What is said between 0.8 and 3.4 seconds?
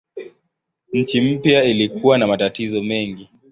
Nchi mpya ilikuwa na matatizo mengi.